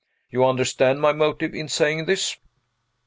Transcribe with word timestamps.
You 0.31 0.43
understand 0.45 0.99
my 0.99 1.11
motive 1.13 1.53
in 1.53 1.67
saying 1.67 2.05
this?" 2.07 2.35